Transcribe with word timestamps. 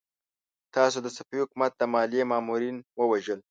تاسو 0.75 0.97
د 1.03 1.07
صفوي 1.15 1.39
حکومت 1.43 1.71
د 1.77 1.81
ماليې 1.93 2.23
مامورين 2.31 2.75
ووژل! 2.99 3.39